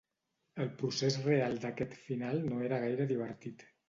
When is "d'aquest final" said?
1.65-2.39